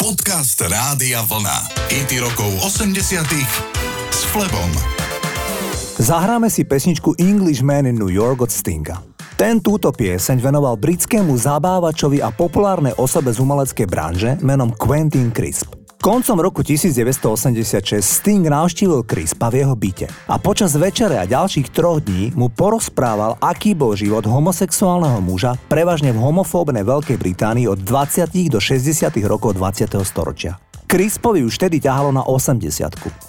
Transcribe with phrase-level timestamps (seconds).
[0.00, 1.76] Podcast Rádia Vlna.
[1.92, 3.20] IT rokov 80
[4.08, 4.72] s Flebom.
[6.00, 9.04] Zahráme si pesničku Englishman in New York od Stinga.
[9.36, 15.79] Ten túto pieseň venoval britskému zabávačovi a populárnej osobe z umeleckej branže menom Quentin Crisp.
[16.00, 22.00] Koncom roku 1986 Sting navštívil Crispa v jeho byte a počas večere a ďalších troch
[22.00, 28.32] dní mu porozprával, aký bol život homosexuálneho muža prevažne v homofóbnej Veľkej Británii od 20.
[28.48, 29.12] do 60.
[29.28, 29.92] rokov 20.
[30.00, 30.69] storočia.
[30.90, 32.66] Crispovi už vtedy ťahalo na 80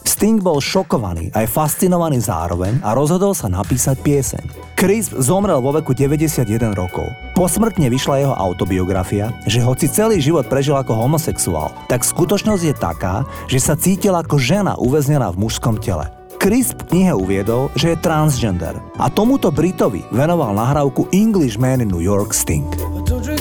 [0.02, 4.74] Sting bol šokovaný aj fascinovaný zároveň a rozhodol sa napísať pieseň.
[4.74, 6.42] Crisp zomrel vo veku 91
[6.74, 7.06] rokov.
[7.38, 13.30] Posmrtne vyšla jeho autobiografia, že hoci celý život prežil ako homosexuál, tak skutočnosť je taká,
[13.46, 16.10] že sa cítil ako žena uväznená v mužskom tele.
[16.42, 22.02] Crisp v knihe uviedol, že je transgender a tomuto Britovi venoval nahrávku Englishman in New
[22.02, 22.66] York Sting.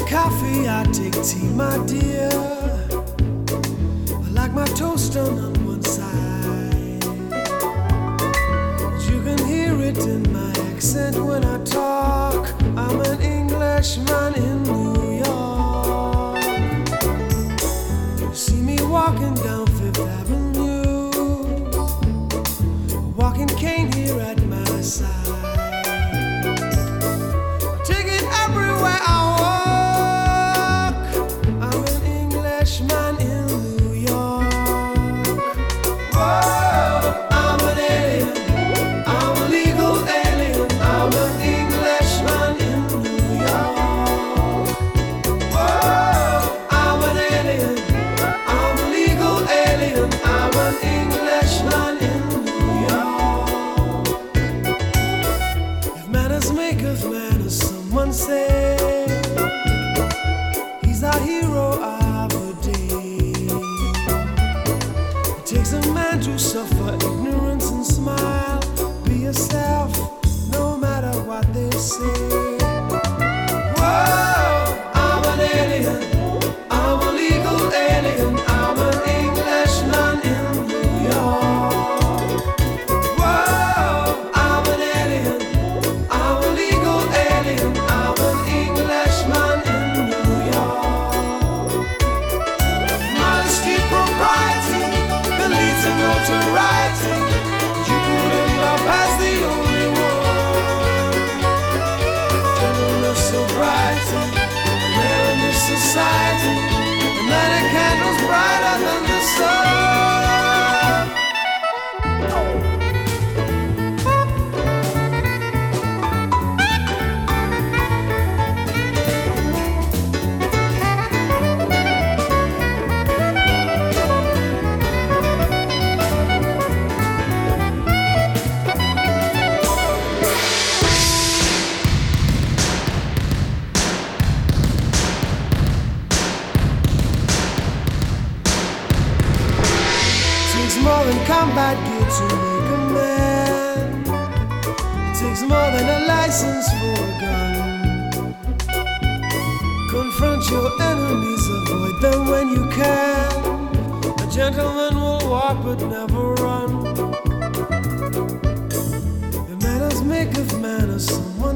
[0.05, 2.50] Coffee, I take tea, my dear.
[4.55, 7.05] Like my toast on one side.
[9.09, 12.53] You can hear it in my accent when I talk.
[12.77, 15.10] I'm an Englishman in New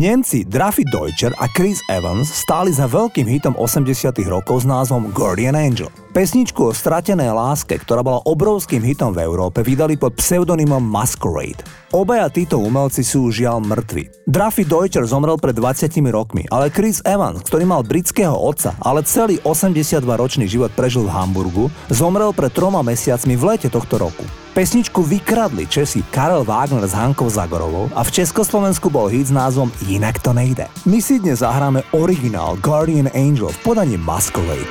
[0.00, 5.52] Nemci Drafi Deutscher a Chris Evans stáli za veľkým hitom 80 rokov s názvom Guardian
[5.52, 5.92] Angel.
[6.16, 11.60] Pesničku o stratenej láske, ktorá bola obrovským hitom v Európe, vydali pod pseudonymom Masquerade.
[11.92, 14.08] Obaja títo umelci sú žiaľ mŕtvi.
[14.24, 19.36] Draffy Deutscher zomrel pred 20 rokmi, ale Chris Evans, ktorý mal britského otca, ale celý
[19.44, 24.24] 82-ročný život prežil v Hamburgu, zomrel pred troma mesiacmi v lete tohto roku.
[24.60, 29.72] Pesničku vykradli Česi Karel Wagner s Hankou Zagorovou a v Československu bol hit s názvom
[29.88, 30.68] Inak to nejde.
[30.84, 34.68] My si dnes zahráme originál Guardian Angel v podaní Masquerade.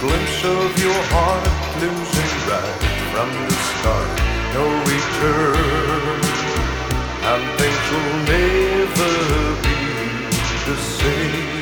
[0.00, 1.48] glimpse of your heart
[1.80, 4.10] losing right from the start.
[4.54, 4.64] No
[4.94, 6.20] return,
[7.30, 9.12] and things will never
[9.64, 9.78] be
[10.66, 11.57] the same.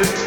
[0.00, 0.19] rokov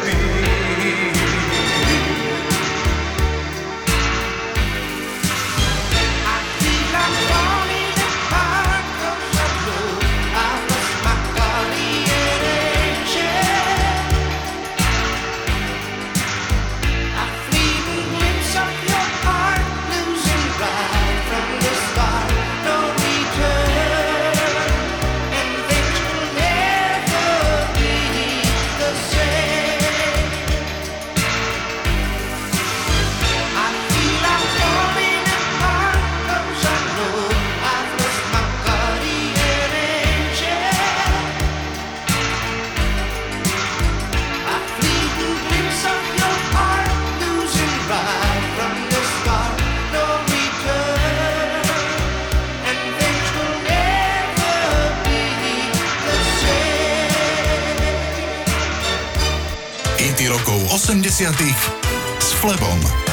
[61.14, 61.54] 80
[62.18, 63.03] s Flebom.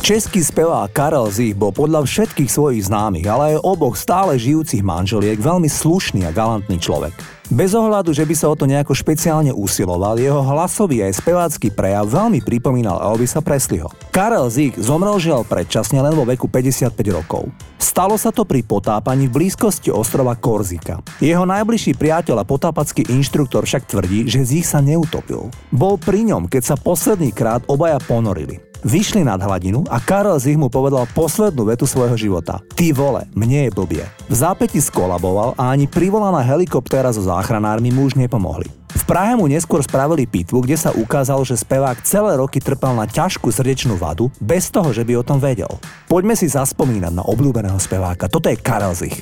[0.00, 5.36] Český spevák Karel Zich bol podľa všetkých svojich známych, ale aj oboch stále žijúcich manželiek
[5.36, 7.12] veľmi slušný a galantný človek.
[7.52, 12.08] Bez ohľadu, že by sa o to nejako špeciálne usiloval, jeho hlasový aj spevácky prejav
[12.08, 13.92] veľmi pripomínal Elvisa Presleyho.
[14.08, 17.52] Karel Zich zomrel žiaľ predčasne len vo veku 55 rokov.
[17.76, 21.02] Stalo sa to pri potápaní v blízkosti ostrova Korzika.
[21.18, 25.50] Jeho najbližší priateľ a potápacký inštruktor však tvrdí, že Zich sa neutopil.
[25.74, 28.69] Bol pri ňom, keď sa posledný krát obaja ponorili.
[28.80, 32.64] Vyšli nad hladinu a Karel Zich mu povedal poslednú vetu svojho života.
[32.72, 34.04] Ty vole, mne je blbie.
[34.24, 38.72] V zápäti skolaboval a ani privolaná helikoptéra so záchranármi mu už nepomohli.
[38.90, 43.04] V Prahe mu neskôr spravili pitvu, kde sa ukázalo, že spevák celé roky trpel na
[43.04, 45.70] ťažkú srdečnú vadu, bez toho, že by o tom vedel.
[46.08, 48.32] Poďme si zaspomínať na obľúbeného speváka.
[48.32, 49.20] Toto je Karel Zich.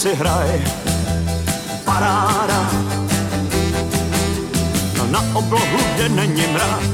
[0.00, 0.60] Si hraj.
[1.84, 2.60] Paráda,
[5.12, 6.92] na oblohu, kde není mrak,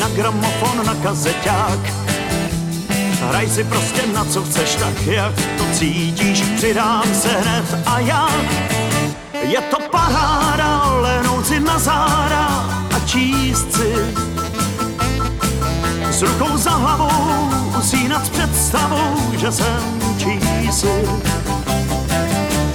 [0.00, 1.80] na gramofon, na kazeťák.
[3.28, 8.46] Hraj si prostě na co chceš, tak jak to cítíš, přidám se hned a jak.
[9.42, 12.68] Je to paráda, lehnout si na záda,
[13.06, 13.92] číst si.
[16.10, 17.48] S rukou za hlavou
[17.78, 21.45] usínat s představou, že jsem čísi.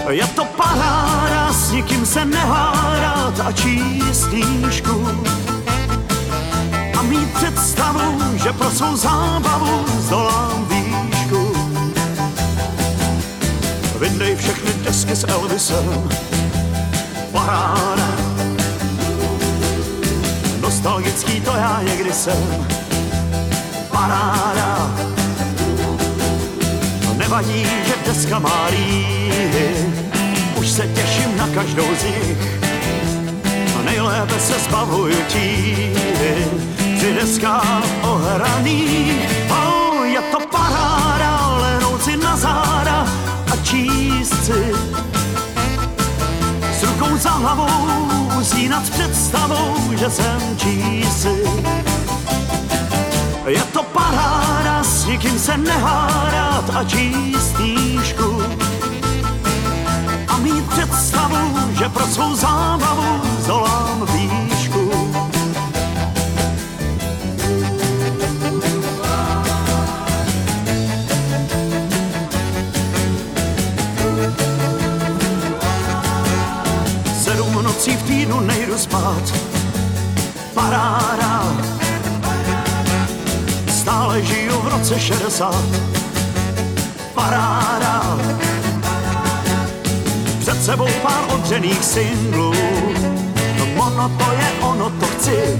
[0.09, 5.07] Je to paráda, s nikým se nehádat a číst knížku.
[6.99, 11.53] A mít představu, že pro svou zábavu zdolám výšku.
[13.99, 16.09] Vyndej všechny desky s Elvisem,
[17.31, 18.31] paráda
[20.71, 22.67] nostalgický to já někdy jsem.
[23.91, 24.95] Paráda,
[27.31, 29.87] nevadí, že deska má líhy,
[30.55, 32.59] už se těším na každou z nich.
[33.79, 35.95] A nejlépe se zbavuju tíhy,
[36.97, 39.29] při deskách ohraných.
[39.49, 43.07] Oh, je to paráda, lehnout si na záda
[43.51, 44.73] a číst si
[46.79, 48.41] s rukou za hlavou
[48.83, 51.43] s představou, že jsem čísi.
[53.47, 54.60] Je to paráda,
[55.11, 58.41] nikým se nehádat a číst knížku.
[60.27, 64.91] A mít představu, že pro svou zábavu zolám výšku.
[77.61, 79.23] nocí v týdnu nejdu spát.
[80.53, 81.43] Paráda,
[83.67, 85.55] stále žiju v roce 60.
[87.13, 88.19] Paráda,
[90.39, 92.53] před sebou pár odřených singlů.
[93.77, 95.59] Ono to je, ono to chci.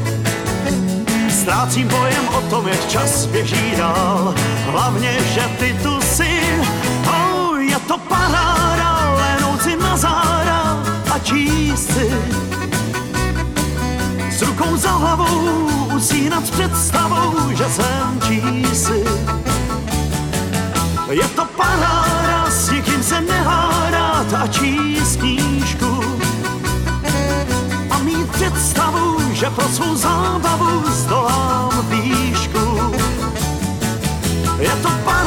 [1.30, 4.36] Ztrácím pojem o tom, jak čas běží dál.
[4.66, 6.40] Hlavně, že ty tu jsi.
[7.08, 11.92] Oh, je to paráda, lehnout si na záda a číst.
[14.62, 19.04] Rukou za hlavou usínat s představou, že jsem čísi.
[21.10, 26.04] Je to paráda, s nikým se nehádat a číst knížku.
[27.90, 32.94] A mít představu, že pro svou zábavu zdolám výšku.
[34.60, 35.21] Je to paráda,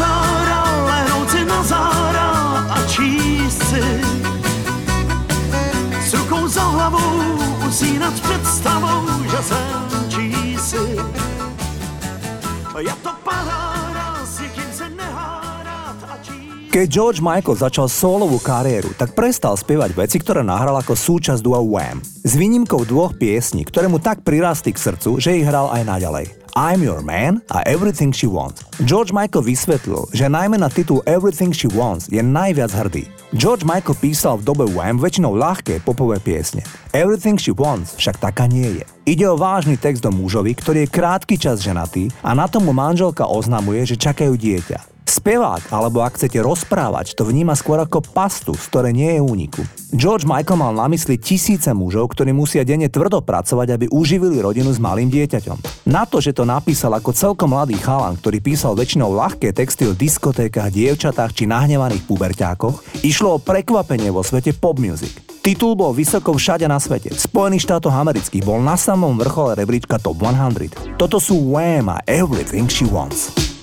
[16.74, 21.62] Keď George Michael začal solovú kariéru, tak prestal spievať veci, ktoré nahral ako súčasť dua
[21.62, 22.02] Wham.
[22.02, 26.43] S výnimkou dvoch piesní, ktoré mu tak prirastli k srdcu, že ich hral aj naďalej.
[26.54, 28.62] I'm Your Man a Everything She Wants.
[28.86, 33.10] George Michael vysvetlil, že najmä na titul Everything She Wants je najviac hrdý.
[33.34, 36.62] George Michael písal v dobe Wham väčšinou ľahké popové piesne.
[36.94, 38.86] Everything She Wants však taká nie je.
[39.02, 43.26] Ide o vážny text o mužovi, ktorý je krátky čas ženatý a na tomu manželka
[43.26, 44.93] oznamuje, že čakajú dieťa.
[45.04, 49.60] Spevák, alebo ak chcete rozprávať, to vníma skôr ako pastu, z ktorej nie je úniku.
[49.92, 54.72] George Michael mal na mysli tisíce mužov, ktorí musia denne tvrdo pracovať, aby uživili rodinu
[54.72, 55.86] s malým dieťaťom.
[55.92, 59.94] Na to, že to napísal ako celkom mladý chalan, ktorý písal väčšinou ľahké texty o
[59.94, 65.14] diskotékach, dievčatách či nahnevaných puberťákoch, išlo o prekvapenie vo svete pop music.
[65.44, 67.12] Titul bol vysoko všade na svete.
[67.12, 70.96] V Spojených štátoch amerických bol na samom vrchole rebríčka Top 100.
[70.96, 73.53] Toto sú Wham a Everything She Wants.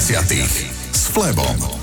[0.00, 1.81] 80 s Flebom.